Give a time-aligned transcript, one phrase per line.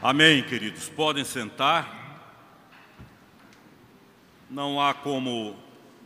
[0.00, 0.88] Amém, queridos.
[0.88, 2.38] Podem sentar.
[4.48, 5.56] Não há como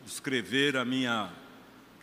[0.03, 1.31] descrever a minha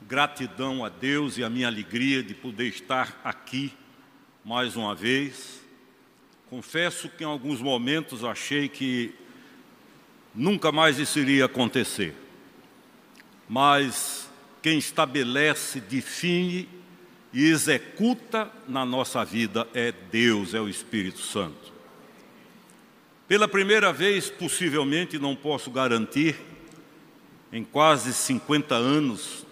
[0.08, 3.74] gratidão a Deus e a minha alegria de poder estar aqui
[4.46, 5.62] mais uma vez.
[6.48, 9.16] Confesso que em alguns momentos achei que
[10.36, 12.14] nunca mais isso iria acontecer.
[13.48, 14.30] Mas
[14.62, 16.70] quem estabelece, define
[17.34, 21.79] e executa na nossa vida é Deus, é o Espírito Santo.
[23.30, 26.36] Pela primeira vez, possivelmente, não posso garantir,
[27.54, 29.46] em quase 50 anos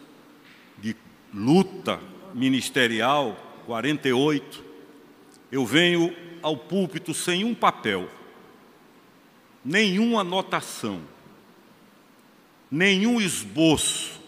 [0.79, 0.95] de
[1.31, 1.99] luta
[2.33, 4.65] ministerial, 48,
[5.51, 6.11] eu venho
[6.41, 8.09] ao púlpito sem um papel,
[9.63, 10.99] nenhuma anotação,
[12.71, 14.19] nenhum esboço,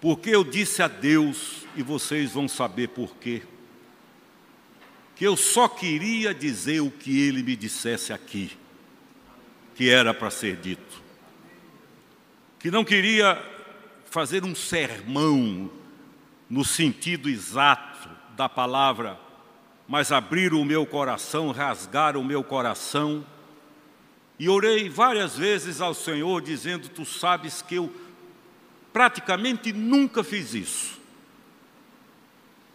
[0.00, 3.42] porque eu disse a Deus, e vocês vão saber por quê,
[5.14, 8.52] que eu só queria dizer o que ele me dissesse aqui,
[9.74, 11.02] que era para ser dito.
[12.58, 13.42] Que não queria
[14.06, 15.70] fazer um sermão
[16.48, 19.18] no sentido exato da palavra,
[19.88, 23.24] mas abrir o meu coração, rasgar o meu coração.
[24.38, 27.92] E orei várias vezes ao Senhor, dizendo: Tu sabes que eu
[28.92, 31.01] praticamente nunca fiz isso.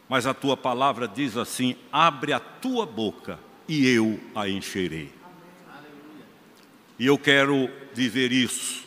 [0.09, 5.11] Mas a tua palavra diz assim: abre a tua boca e eu a encherei.
[6.99, 8.85] E eu quero viver isso.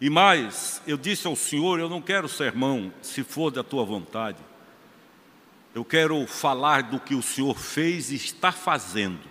[0.00, 4.38] E mais, eu disse ao Senhor: eu não quero sermão, se for da tua vontade.
[5.74, 9.28] Eu quero falar do que o Senhor fez e está fazendo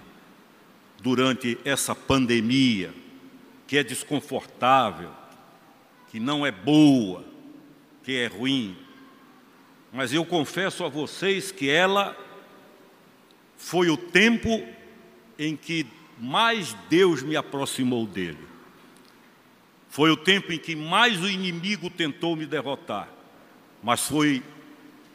[1.02, 2.94] durante essa pandemia,
[3.67, 5.11] que é desconfortável,
[6.09, 7.26] que não é boa,
[8.04, 8.78] que é ruim,
[9.92, 12.16] mas eu confesso a vocês que ela
[13.58, 14.64] foi o tempo
[15.38, 15.86] em que
[16.18, 18.50] mais Deus me aproximou dele.
[19.90, 23.10] Foi o tempo em que mais o inimigo tentou me derrotar.
[23.82, 24.44] Mas foi,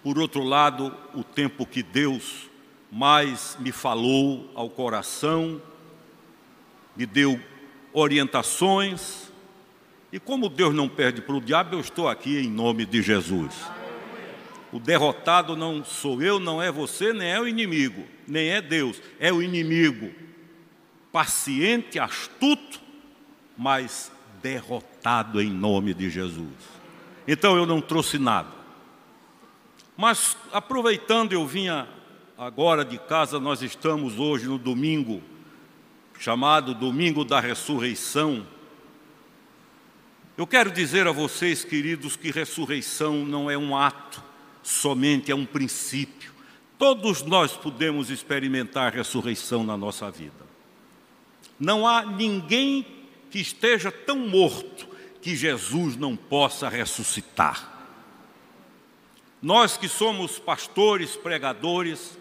[0.03, 2.51] por outro lado, o tempo que Deus
[2.91, 5.61] mais me falou ao coração,
[6.97, 7.41] me deu
[7.93, 9.33] orientações.
[10.13, 13.55] E como Deus não perde para o diabo, eu estou aqui em nome de Jesus.
[14.75, 19.01] O derrotado não sou eu, não é você, nem é o inimigo, nem é Deus,
[19.21, 20.12] é o inimigo.
[21.12, 22.81] Paciente, astuto,
[23.57, 24.11] mas
[24.43, 26.51] derrotado em nome de Jesus.
[27.25, 28.49] Então eu não trouxe nada.
[29.97, 31.87] Mas aproveitando, eu vinha
[32.37, 35.23] agora de casa, nós estamos hoje no domingo,
[36.19, 38.45] chamado Domingo da Ressurreição.
[40.37, 44.34] Eu quero dizer a vocês, queridos, que ressurreição não é um ato,
[44.65, 46.33] somente é um princípio.
[46.79, 50.45] Todos nós podemos experimentar ressurreição na nossa vida.
[51.61, 52.85] Não há ninguém
[53.31, 54.89] que esteja tão morto
[55.21, 57.73] que Jesus não possa ressuscitar.
[59.41, 62.19] Nós que somos pastores, pregadores,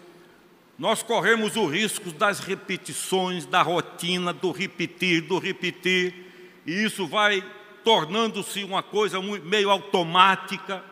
[0.78, 6.14] nós corremos o risco das repetições, da rotina, do repetir, do repetir,
[6.66, 7.42] e isso vai
[7.82, 10.84] tornando-se uma coisa meio automática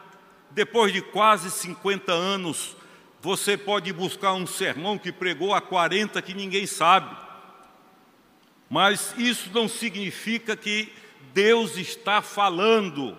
[0.55, 2.77] depois de quase 50 anos,
[3.21, 7.17] você pode buscar um sermão que pregou há 40 que ninguém sabe.
[8.69, 10.93] Mas isso não significa que
[11.33, 13.17] Deus está falando.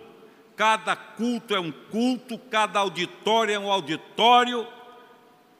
[0.56, 4.66] Cada culto é um culto, cada auditório é um auditório,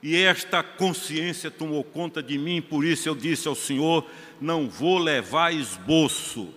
[0.01, 4.07] e esta consciência tomou conta de mim, por isso eu disse ao Senhor:
[4.41, 6.55] não vou levar esboço.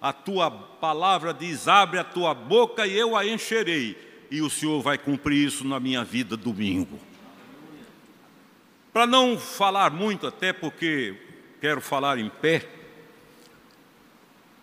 [0.00, 4.80] A tua palavra diz: abre a tua boca e eu a encherei e o Senhor
[4.80, 6.98] vai cumprir isso na minha vida domingo.
[8.92, 11.16] Para não falar muito, até porque
[11.60, 12.68] quero falar em pé,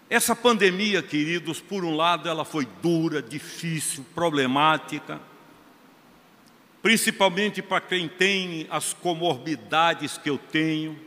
[0.10, 5.20] essa pandemia, queridos, por um lado ela foi dura, difícil, problemática,
[6.82, 10.98] principalmente para quem tem as comorbidades que eu tenho,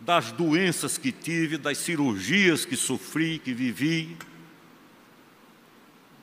[0.00, 4.16] das doenças que tive, das cirurgias que sofri, que vivi,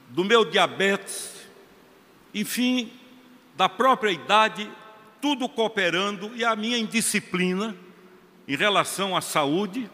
[0.09, 1.32] do meu diabetes,
[2.33, 2.91] enfim,
[3.55, 4.69] da própria idade,
[5.21, 7.75] tudo cooperando, e a minha indisciplina
[8.47, 9.89] em relação à saúde,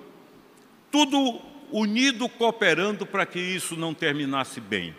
[0.91, 1.41] tudo
[1.71, 4.95] unido cooperando para que isso não terminasse bem.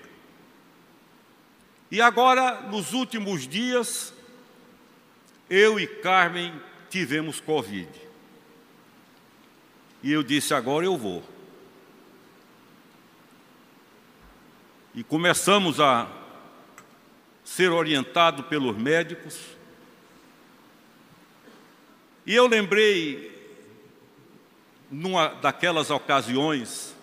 [1.90, 4.14] E agora, nos últimos dias,
[5.48, 6.52] eu e Carmen
[6.88, 7.88] tivemos Covid.
[10.02, 11.22] E eu disse: agora eu vou.
[14.94, 16.19] E começamos a
[17.50, 19.36] ser orientado pelos médicos.
[22.24, 23.58] E eu lembrei,
[24.88, 26.94] numa daquelas ocasiões,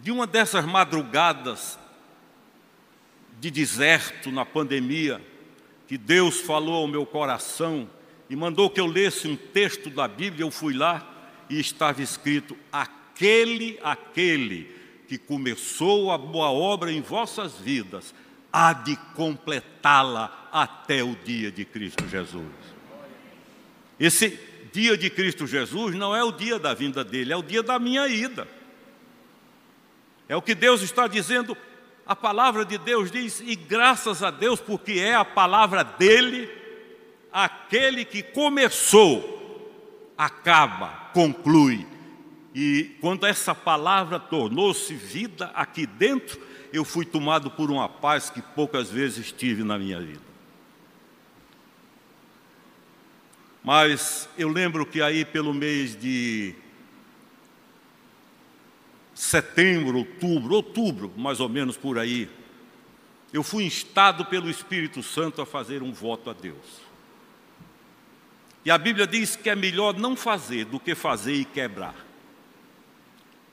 [0.00, 1.78] de uma dessas madrugadas
[3.38, 5.20] de deserto na pandemia,
[5.86, 7.86] que Deus falou ao meu coração
[8.30, 11.06] e mandou que eu lesse um texto da Bíblia, eu fui lá
[11.50, 14.74] e estava escrito: aquele, aquele
[15.06, 18.14] que começou a boa obra em vossas vidas,
[18.56, 22.46] há de completá-la até o dia de Cristo Jesus.
[23.98, 24.38] Esse
[24.72, 27.80] dia de Cristo Jesus não é o dia da vinda dele, é o dia da
[27.80, 28.46] minha ida.
[30.28, 31.56] É o que Deus está dizendo,
[32.06, 36.48] a palavra de Deus diz, e graças a Deus, porque é a palavra dele,
[37.32, 41.84] aquele que começou, acaba, conclui.
[42.54, 48.42] E quando essa palavra tornou-se vida aqui dentro, eu fui tomado por uma paz que
[48.42, 50.34] poucas vezes tive na minha vida.
[53.62, 56.52] Mas eu lembro que aí pelo mês de
[59.14, 62.28] setembro, outubro, outubro, mais ou menos por aí,
[63.32, 66.82] eu fui instado pelo Espírito Santo a fazer um voto a Deus.
[68.64, 71.94] E a Bíblia diz que é melhor não fazer do que fazer e quebrar.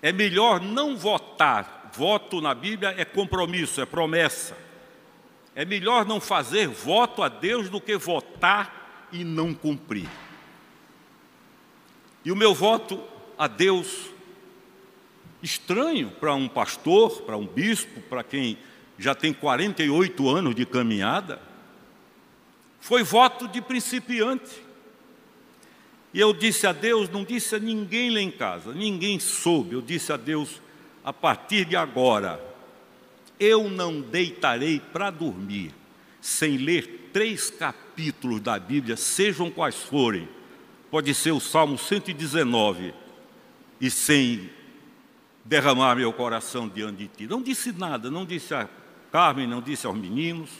[0.01, 1.80] É melhor não votar.
[1.93, 4.57] Voto na Bíblia é compromisso, é promessa.
[5.53, 10.09] É melhor não fazer voto a Deus do que votar e não cumprir.
[12.23, 13.03] E o meu voto
[13.37, 14.09] a Deus,
[15.41, 18.57] estranho para um pastor, para um bispo, para quem
[18.97, 21.41] já tem 48 anos de caminhada,
[22.79, 24.63] foi voto de principiante.
[26.13, 29.81] E eu disse a Deus, não disse a ninguém lá em casa, ninguém soube, eu
[29.81, 30.61] disse a Deus,
[31.03, 32.39] a partir de agora,
[33.39, 35.73] eu não deitarei para dormir
[36.21, 40.29] sem ler três capítulos da Bíblia, sejam quais forem,
[40.89, 42.93] pode ser o Salmo 119,
[43.79, 44.49] e sem
[45.43, 47.27] derramar meu coração diante de ti.
[47.27, 48.69] Não disse nada, não disse a
[49.11, 50.51] Carmen, não disse aos meninos.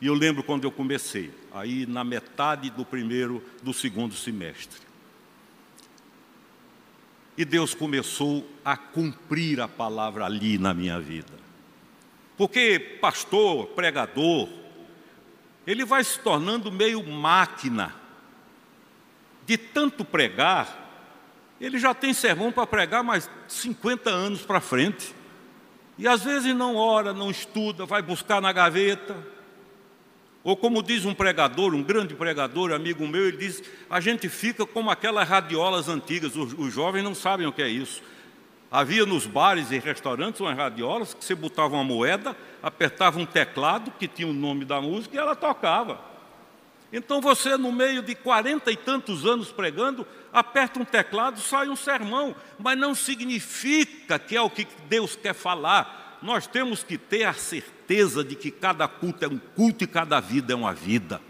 [0.00, 4.80] E eu lembro quando eu comecei, aí na metade do primeiro, do segundo semestre.
[7.42, 11.32] E Deus começou a cumprir a palavra ali na minha vida.
[12.36, 14.48] Porque pastor, pregador,
[15.66, 17.96] ele vai se tornando meio máquina.
[19.44, 21.02] De tanto pregar,
[21.60, 25.12] ele já tem sermão para pregar mais 50 anos para frente.
[25.98, 29.16] E às vezes não ora, não estuda, vai buscar na gaveta.
[30.44, 34.66] Ou como diz um pregador, um grande pregador, amigo meu, ele diz: a gente fica
[34.66, 38.02] como aquelas radiolas antigas, os, os jovens não sabem o que é isso.
[38.70, 43.92] Havia nos bares e restaurantes umas radiolas que você botava uma moeda, apertava um teclado
[43.98, 46.00] que tinha o nome da música e ela tocava.
[46.92, 51.76] Então você, no meio de quarenta e tantos anos pregando, aperta um teclado, sai um
[51.76, 56.01] sermão, mas não significa que é o que Deus quer falar.
[56.22, 60.20] Nós temos que ter a certeza de que cada culto é um culto e cada
[60.20, 61.20] vida é uma vida.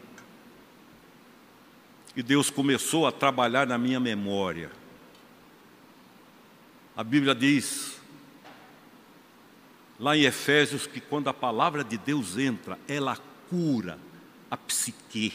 [2.14, 4.70] E Deus começou a trabalhar na minha memória
[6.94, 7.98] a Bíblia diz,
[9.98, 13.16] lá em Efésios, que quando a palavra de Deus entra, ela
[13.48, 13.98] cura
[14.50, 15.32] a psique.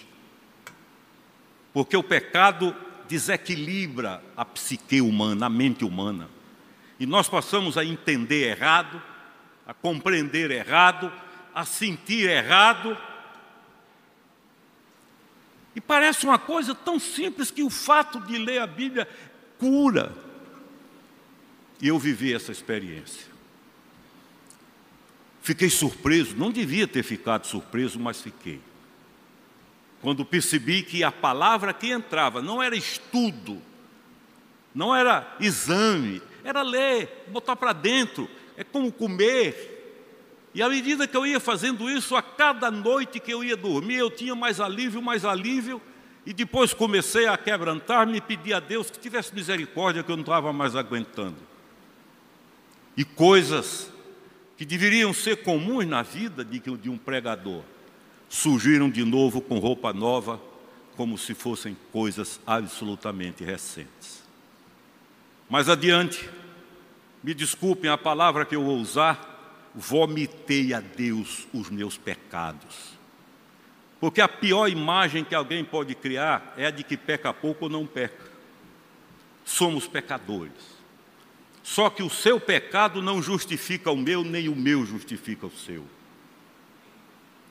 [1.74, 2.76] Porque o pecado
[3.08, 6.30] desequilibra a psique humana, a mente humana.
[7.00, 9.02] E nós passamos a entender errado,
[9.68, 11.12] a compreender errado,
[11.54, 12.98] a sentir errado.
[15.76, 19.08] E parece uma coisa tão simples que o fato de ler a Bíblia
[19.60, 20.16] cura
[21.82, 23.28] e eu vivi essa experiência.
[25.42, 28.60] Fiquei surpreso, não devia ter ficado surpreso, mas fiquei.
[30.02, 33.62] Quando percebi que a palavra que entrava não era estudo,
[34.74, 39.76] não era exame, era ler, botar para dentro, é como comer.
[40.54, 43.96] E à medida que eu ia fazendo isso, a cada noite que eu ia dormir,
[43.96, 45.82] eu tinha mais alívio, mais alívio,
[46.26, 50.24] e depois comecei a quebrantar-me e pedir a Deus que tivesse misericórdia, que eu não
[50.24, 51.48] estava mais aguentando
[52.98, 53.94] e coisas
[54.58, 57.62] que deveriam ser comuns na vida de um pregador
[58.28, 60.42] surgiram de novo com roupa nova,
[60.98, 64.24] como se fossem coisas absolutamente recentes.
[65.50, 66.28] Mais adiante,
[67.28, 72.94] me desculpem a palavra que eu vou usar, vomitei a Deus os meus pecados.
[74.00, 77.70] Porque a pior imagem que alguém pode criar é a de que peca pouco ou
[77.70, 78.32] não peca.
[79.44, 80.54] Somos pecadores.
[81.62, 85.84] Só que o seu pecado não justifica o meu, nem o meu justifica o seu.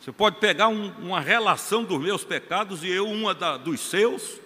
[0.00, 4.40] Você pode pegar um, uma relação dos meus pecados e eu uma da, dos seus,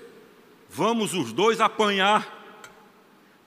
[0.68, 2.39] vamos os dois apanhar.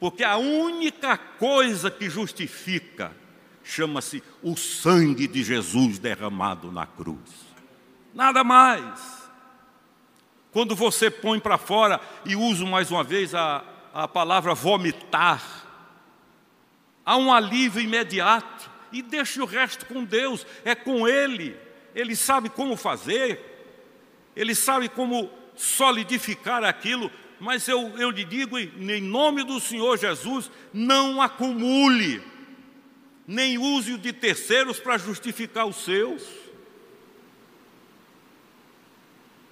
[0.03, 3.15] Porque a única coisa que justifica
[3.63, 7.17] chama-se o sangue de Jesus derramado na cruz.
[8.13, 8.99] Nada mais.
[10.51, 15.41] Quando você põe para fora, e uso mais uma vez a, a palavra vomitar,
[17.05, 21.55] há um alívio imediato, e deixe o resto com Deus, é com Ele.
[21.95, 23.39] Ele sabe como fazer,
[24.35, 30.49] Ele sabe como solidificar aquilo, mas eu, eu lhe digo, em nome do Senhor Jesus,
[30.73, 32.21] não acumule,
[33.27, 36.23] nem use o de terceiros para justificar os seus.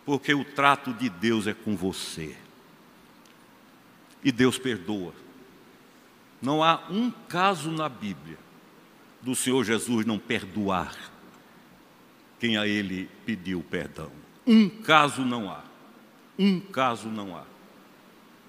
[0.06, 2.36] Porque o trato de Deus é com você.
[4.24, 5.14] E Deus perdoa.
[6.42, 8.38] Não há um caso na Bíblia
[9.22, 10.96] do Senhor Jesus não perdoar
[12.40, 14.12] quem a Ele pediu perdão.
[14.46, 15.64] Um caso não há.
[16.38, 17.51] Um caso não há.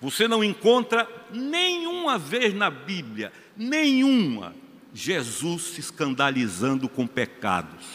[0.02, 4.52] Você não encontra nenhuma vez na Bíblia, nenhuma,
[4.92, 7.86] Jesus se escandalizando com pecados,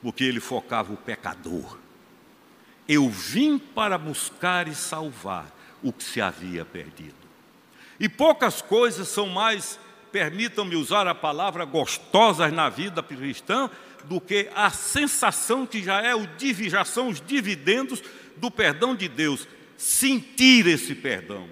[0.00, 1.78] porque ele focava o pecador.
[2.88, 7.12] Eu vim para buscar e salvar o que se havia perdido.
[7.98, 9.80] E poucas coisas são mais,
[10.12, 13.68] permitam-me usar a palavra, gostosas na vida cristã,
[14.04, 16.28] do que a sensação que já é o
[16.68, 18.00] já são os dividendos
[18.36, 19.46] do perdão de Deus,
[19.78, 21.48] sentir esse perdão,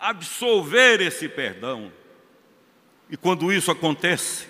[0.00, 1.92] absolver esse perdão.
[3.08, 4.48] E quando isso acontece,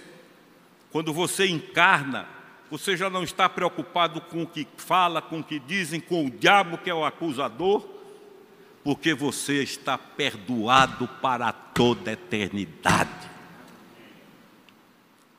[0.90, 2.26] quando você encarna,
[2.71, 6.30] você já não está preocupado com o que fala, com o que dizem, com o
[6.30, 7.87] diabo que é o acusador,
[8.83, 13.30] porque você está perdoado para toda a eternidade.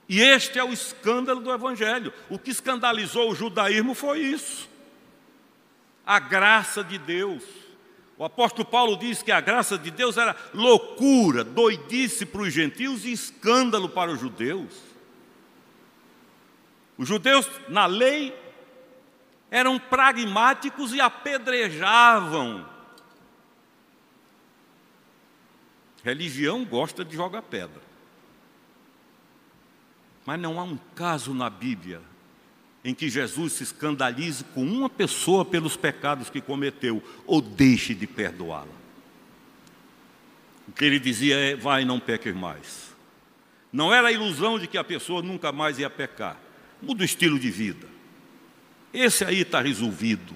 [0.08, 2.14] E este é o escândalo do Evangelho.
[2.30, 4.75] O que escandalizou o judaísmo foi isso
[6.06, 7.44] a graça de Deus.
[8.18, 13.04] O apóstolo Paulo diz que a graça de Deus era loucura, doidice para os gentios
[13.04, 14.74] e escândalo para os judeus.
[16.98, 18.34] Os judeus, na lei,
[19.52, 22.66] eram pragmáticos e apedrejavam.
[26.04, 27.82] Religião gosta de jogar pedra.
[30.26, 32.02] Mas não há um caso na Bíblia
[32.86, 38.06] em que Jesus se escandalize com uma pessoa pelos pecados que cometeu, ou deixe de
[38.06, 38.68] perdoá-la.
[40.68, 42.96] O que ele dizia é: vai, não peques mais.
[43.74, 46.40] Não era a ilusão de que a pessoa nunca mais ia pecar.
[46.80, 47.88] Muda o estilo de vida.
[48.94, 50.36] Esse aí está resolvido.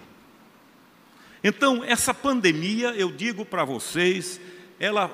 [1.43, 4.41] Então, essa pandemia, eu digo para vocês,
[4.79, 5.07] ela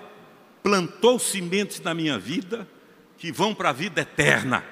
[0.63, 2.68] plantou sementes na minha vida
[3.18, 4.63] que vão para a vida eterna.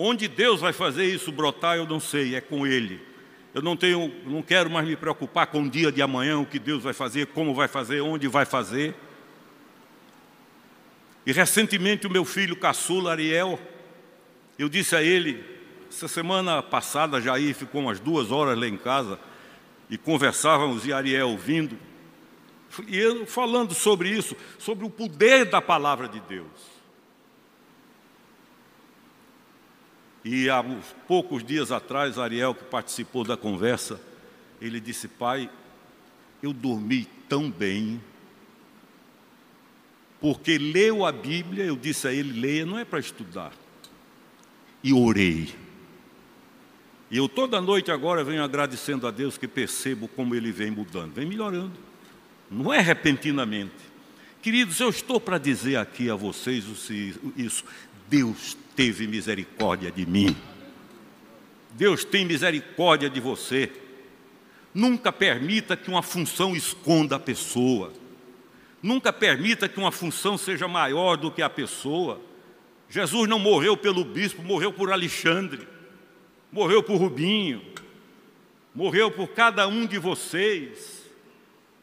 [0.00, 3.00] Onde Deus vai fazer isso brotar, eu não sei, é com Ele.
[3.52, 6.60] Eu não tenho, não quero mais me preocupar com o dia de amanhã, o que
[6.60, 8.94] Deus vai fazer, como vai fazer, onde vai fazer.
[11.26, 13.58] E recentemente o meu filho caçula, Ariel,
[14.56, 15.44] eu disse a ele,
[15.90, 19.18] essa semana passada Jair ficou umas duas horas lá em casa
[19.90, 21.76] e conversávamos e Ariel vindo,
[22.86, 26.77] e eu falando sobre isso, sobre o poder da palavra de Deus.
[30.30, 30.62] E há
[31.06, 33.98] poucos dias atrás, Ariel, que participou da conversa,
[34.60, 35.48] ele disse: Pai,
[36.42, 37.98] eu dormi tão bem,
[40.20, 43.54] porque leu a Bíblia, eu disse a ele: leia, não é para estudar.
[44.84, 45.54] E orei.
[47.10, 51.14] E eu toda noite agora venho agradecendo a Deus que percebo como ele vem mudando,
[51.14, 51.72] vem melhorando.
[52.50, 53.88] Não é repentinamente.
[54.42, 56.64] Queridos, eu estou para dizer aqui a vocês
[57.34, 57.64] isso.
[58.08, 60.36] Deus teve misericórdia de mim.
[61.72, 63.70] Deus tem misericórdia de você.
[64.72, 67.92] Nunca permita que uma função esconda a pessoa.
[68.82, 72.20] Nunca permita que uma função seja maior do que a pessoa.
[72.88, 75.66] Jesus não morreu pelo bispo, morreu por Alexandre,
[76.50, 77.60] morreu por Rubinho,
[78.74, 81.02] morreu por cada um de vocês.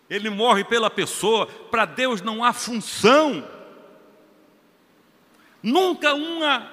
[0.09, 1.45] Ele morre pela pessoa.
[1.45, 3.45] Para Deus não há função.
[5.65, 6.71] Nunca uma,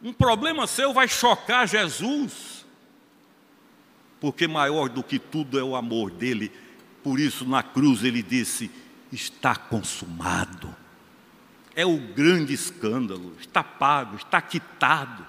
[0.00, 2.64] um problema seu vai chocar Jesus,
[4.20, 6.52] porque maior do que tudo é o amor dele.
[7.02, 8.70] Por isso, na cruz, ele disse:
[9.10, 10.72] Está consumado.
[11.74, 15.26] É o grande escândalo, está pago, está quitado,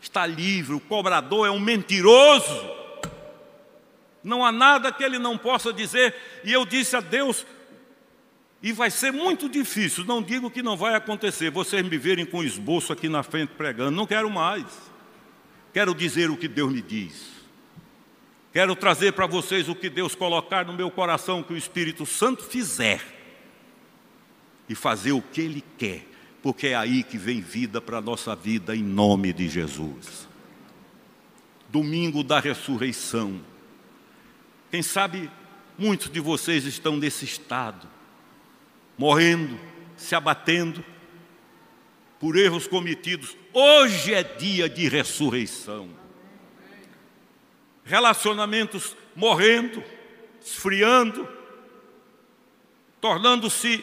[0.00, 0.74] está livre.
[0.74, 2.80] O cobrador é um mentiroso.
[4.24, 6.14] Não há nada que ele não possa dizer.
[6.44, 7.44] E eu disse a Deus:
[8.62, 12.44] e vai ser muito difícil, não digo que não vai acontecer, vocês me verem com
[12.44, 14.66] esboço aqui na frente pregando, não quero mais.
[15.72, 17.30] Quero dizer o que Deus me diz.
[18.52, 22.42] Quero trazer para vocês o que Deus colocar no meu coração, que o Espírito Santo
[22.42, 23.00] fizer,
[24.68, 26.04] e fazer o que Ele quer,
[26.42, 30.28] porque é aí que vem vida para a nossa vida, em nome de Jesus.
[31.68, 33.40] Domingo da ressurreição.
[34.70, 35.30] Quem sabe
[35.78, 37.88] muitos de vocês estão nesse estado,
[39.00, 39.58] morrendo,
[39.96, 40.84] se abatendo
[42.18, 43.34] por erros cometidos.
[43.50, 45.98] Hoje é dia de ressurreição
[47.82, 49.82] relacionamentos morrendo,
[50.44, 51.26] esfriando,
[53.00, 53.82] tornando-se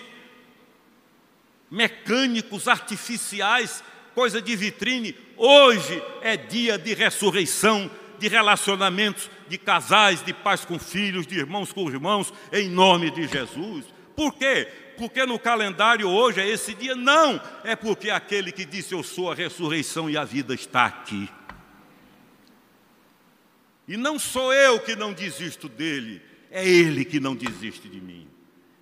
[1.69, 3.83] mecânicos, artificiais,
[4.13, 5.15] coisa de vitrine.
[5.35, 11.73] Hoje é dia de ressurreição, de relacionamentos, de casais, de pais com filhos, de irmãos
[11.73, 13.83] com irmãos, em nome de Jesus.
[14.15, 14.86] Por quê?
[14.97, 16.95] Porque no calendário hoje é esse dia?
[16.95, 21.29] Não, é porque aquele que disse eu sou a ressurreição e a vida está aqui.
[23.87, 28.27] E não sou eu que não desisto dele, é ele que não desiste de mim.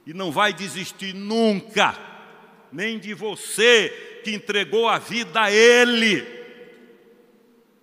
[0.06, 1.98] E não vai desistir nunca,
[2.72, 6.26] nem de você que entregou a vida a ele.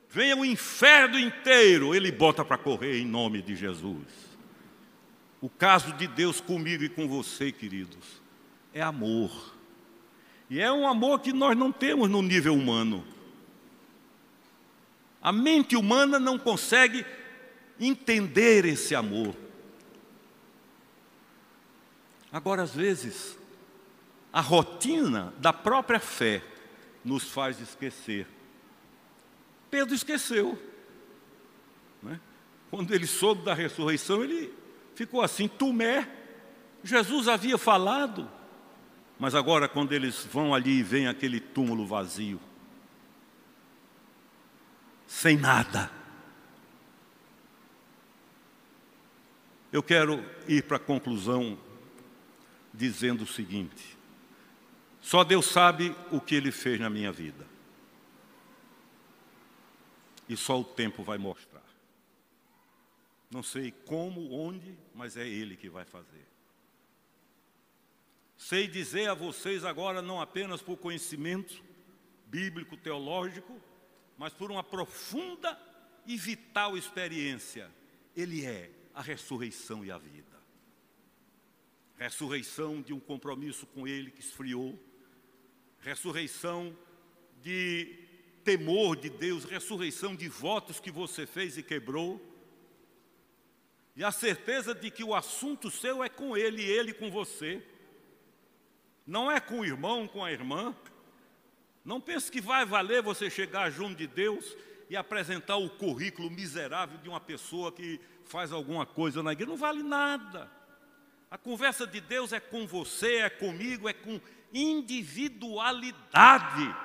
[0.08, 4.06] Venha o inferno inteiro, ele bota para correr em nome de Jesus.
[5.40, 8.21] O caso de Deus comigo e com você, queridos,
[8.72, 9.54] é amor.
[10.48, 13.04] E é um amor que nós não temos no nível humano.
[15.20, 17.06] A mente humana não consegue
[17.78, 19.34] entender esse amor.
[22.32, 23.38] Agora, às vezes,
[24.32, 26.42] a rotina da própria fé
[27.04, 28.26] nos faz esquecer.
[29.70, 30.58] Pedro esqueceu.
[32.02, 32.18] Né?
[32.70, 34.52] Quando ele soube da ressurreição, ele
[34.94, 36.08] ficou assim, Tumé.
[36.82, 38.28] Jesus havia falado,
[39.18, 42.40] mas agora, quando eles vão ali e vem aquele túmulo vazio,
[45.06, 45.90] sem nada.
[49.72, 51.58] Eu quero ir para a conclusão
[52.72, 53.96] dizendo o seguinte:
[55.00, 57.46] só Deus sabe o que Ele fez na minha vida.
[60.28, 61.62] E só o tempo vai mostrar.
[63.30, 66.31] Não sei como, onde, mas é Ele que vai fazer.
[68.42, 71.62] Sei dizer a vocês agora, não apenas por conhecimento
[72.26, 73.62] bíblico, teológico,
[74.18, 75.56] mas por uma profunda
[76.04, 77.70] e vital experiência.
[78.16, 80.36] Ele é a ressurreição e a vida.
[81.96, 84.76] Ressurreição de um compromisso com Ele que esfriou,
[85.78, 86.76] ressurreição
[87.40, 87.96] de
[88.42, 92.20] temor de Deus, ressurreição de votos que você fez e quebrou,
[93.94, 97.64] e a certeza de que o assunto seu é com Ele e Ele com você,
[99.06, 100.74] não é com o irmão, com a irmã,
[101.84, 104.56] não pense que vai valer você chegar junto de Deus
[104.88, 109.50] e apresentar o currículo miserável de uma pessoa que faz alguma coisa na igreja.
[109.50, 110.50] Não vale nada.
[111.30, 114.20] A conversa de Deus é com você, é comigo, é com
[114.52, 116.76] individualidade.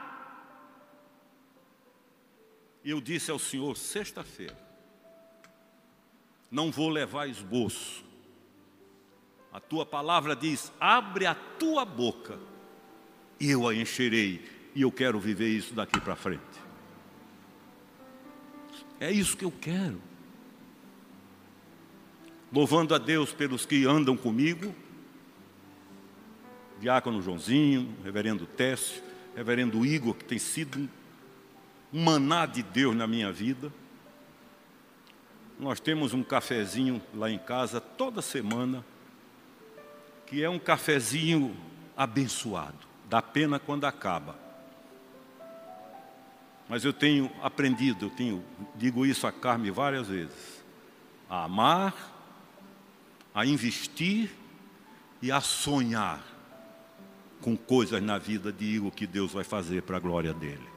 [2.83, 4.57] E eu disse ao Senhor, sexta-feira,
[6.49, 8.06] não vou levar esboço.
[9.51, 12.39] A tua palavra diz: abre a tua boca
[13.39, 14.43] e eu a encherei
[14.75, 16.41] e eu quero viver isso daqui para frente.
[18.99, 20.01] É isso que eu quero.
[22.51, 24.73] Louvando a Deus pelos que andam comigo,
[26.79, 29.03] Diácono Joãozinho, Reverendo Técio,
[29.35, 30.89] Reverendo Igor, que tem sido
[31.93, 33.71] um maná de Deus na minha vida.
[35.59, 38.85] Nós temos um cafezinho lá em casa toda semana,
[40.27, 41.55] que é um cafezinho
[41.95, 42.77] abençoado,
[43.09, 44.37] dá pena quando acaba.
[46.69, 48.43] Mas eu tenho aprendido, eu tenho,
[48.75, 50.63] digo isso a Carme várias vezes,
[51.29, 52.13] a amar,
[53.33, 54.29] a investir
[55.21, 56.21] e a sonhar
[57.41, 60.67] com coisas na vida de Igor que Deus vai fazer para a glória dele.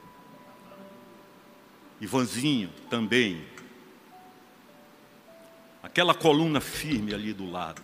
[1.99, 3.45] Ivanzinho também.
[5.83, 7.81] Aquela coluna firme ali do lado.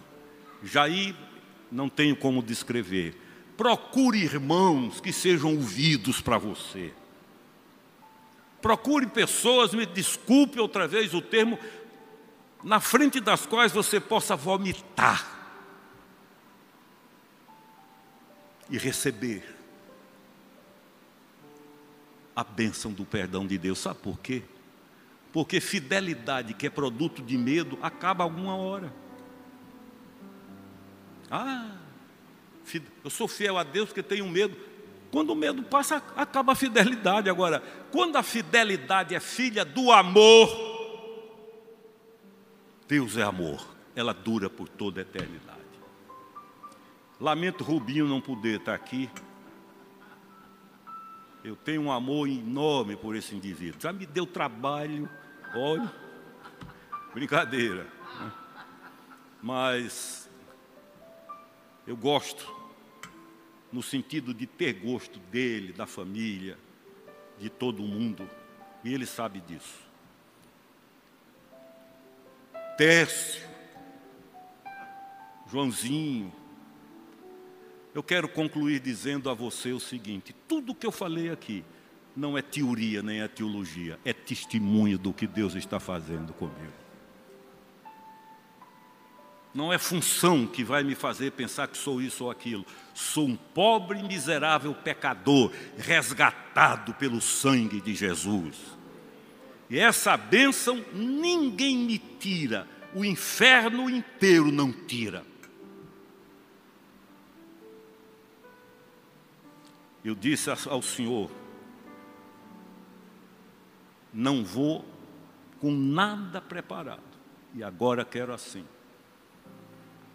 [0.64, 1.16] Jair,
[1.72, 3.16] não tenho como descrever.
[3.56, 6.94] Procure irmãos que sejam ouvidos para você.
[8.62, 11.58] Procure pessoas, me desculpe outra vez o termo,
[12.64, 15.36] na frente das quais você possa vomitar
[18.70, 19.56] e receber
[22.36, 23.80] a bênção do perdão de Deus.
[23.80, 24.44] Sabe por quê?
[25.32, 28.94] Porque fidelidade, que é produto de medo, acaba alguma hora.
[31.30, 31.72] Ah,
[33.04, 34.58] eu sou fiel a Deus porque tenho medo.
[35.12, 37.30] Quando o medo passa, acaba a fidelidade.
[37.30, 37.62] Agora,
[37.92, 40.50] quando a fidelidade é filha do amor,
[42.88, 45.58] Deus é amor, ela dura por toda a eternidade.
[47.20, 49.10] Lamento Rubinho não poder estar aqui.
[51.44, 53.82] Eu tenho um amor enorme por esse indivíduo.
[53.82, 55.10] Já me deu trabalho,
[55.56, 55.92] olha,
[57.14, 57.88] brincadeira.
[58.20, 58.32] Né?
[59.42, 60.27] Mas
[61.88, 62.54] eu gosto,
[63.72, 66.58] no sentido de ter gosto dele, da família,
[67.40, 68.30] de todo mundo,
[68.84, 69.88] e ele sabe disso.
[72.78, 73.48] Tércio,
[75.50, 76.32] Joãozinho,
[77.96, 81.64] eu quero concluir dizendo a você o seguinte: tudo que eu falei aqui
[82.16, 86.87] não é teoria nem é teologia, é testemunho do que Deus está fazendo comigo.
[89.58, 92.64] Não é função que vai me fazer pensar que sou isso ou aquilo.
[92.94, 98.56] Sou um pobre, miserável pecador, resgatado pelo sangue de Jesus.
[99.68, 105.26] E essa bênção ninguém me tira, o inferno inteiro não tira.
[110.06, 111.32] Eu disse ao Senhor:
[114.14, 114.86] não vou
[115.60, 117.02] com nada preparado,
[117.56, 118.64] e agora quero assim.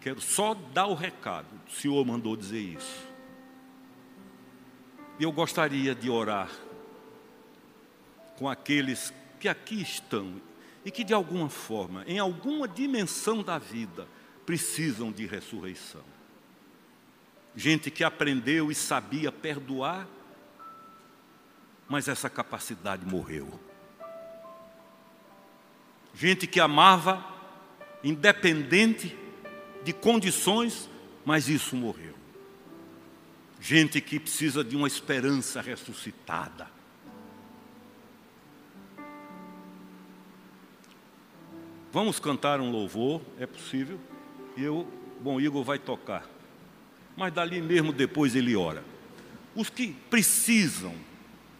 [0.03, 3.07] Quero só dar o recado, o Senhor mandou dizer isso.
[5.17, 6.51] E eu gostaria de orar
[8.37, 10.41] com aqueles que aqui estão
[10.85, 14.07] e que de alguma forma, em alguma dimensão da vida,
[14.45, 16.03] precisam de ressurreição
[17.55, 20.07] gente que aprendeu e sabia perdoar,
[21.87, 23.59] mas essa capacidade morreu.
[26.13, 27.23] Gente que amava,
[28.03, 29.17] independente
[29.83, 30.89] de condições,
[31.25, 32.13] mas isso morreu.
[33.59, 36.67] Gente que precisa de uma esperança ressuscitada.
[41.91, 43.99] Vamos cantar um louvor, é possível.
[44.57, 44.87] Eu,
[45.21, 46.27] bom, Igor vai tocar
[47.15, 48.83] mas dali mesmo depois ele ora.
[49.55, 50.93] Os que precisam,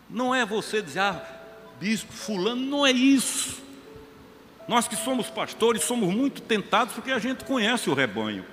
[0.09, 1.41] não é você dizer, ah,
[1.79, 3.62] bispo, fulano, não é isso.
[4.67, 8.45] Nós que somos pastores somos muito tentados porque a gente conhece o rebanho.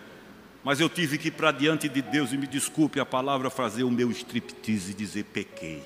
[0.63, 3.85] Mas eu tive que ir para diante de Deus e me desculpe a palavra fazer
[3.85, 5.83] o meu striptease e dizer pequei.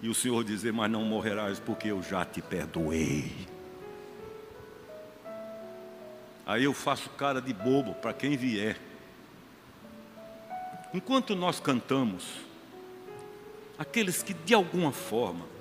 [0.00, 3.32] E o Senhor dizer, mas não morrerás porque eu já te perdoei.
[6.46, 8.78] Aí eu faço cara de bobo para quem vier.
[10.92, 12.24] Enquanto nós cantamos,
[13.78, 15.53] aqueles que de alguma forma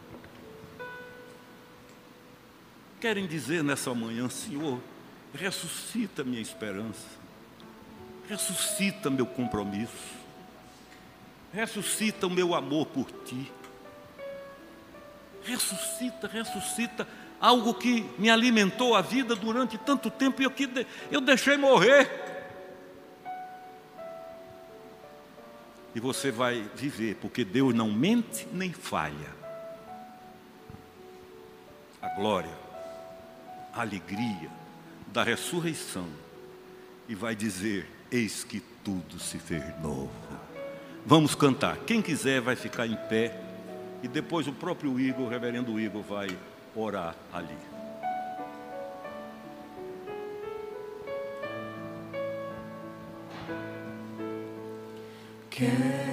[3.04, 4.80] querem dizer nessa manhã, Senhor,
[5.36, 7.06] ressuscita minha esperança,
[8.30, 10.16] ressuscita meu compromisso,
[11.52, 13.52] ressuscita o meu amor por ti,
[15.44, 17.06] ressuscita, ressuscita
[17.42, 22.10] algo que me alimentou a vida durante tanto tempo e eu, que eu deixei morrer.
[25.94, 29.44] E você vai viver, porque Deus não mente nem falha.
[32.02, 32.63] A glória,
[33.74, 34.50] alegria
[35.08, 36.08] da ressurreição,
[37.08, 40.12] e vai dizer: Eis que tudo se fez novo.
[41.06, 41.78] Vamos cantar.
[41.78, 43.40] Quem quiser vai ficar em pé.
[44.02, 46.28] E depois o próprio Igor, o reverendo Igor, vai
[46.76, 47.58] orar ali.
[55.50, 56.13] Quero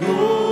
[0.00, 0.45] Lord.